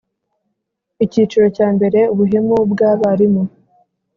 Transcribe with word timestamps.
Icyiciro 1.05 1.47
cya 1.57 1.67
mbere 1.75 1.99
Ubuhemu 2.13 2.55
bwabarimu 2.71 3.43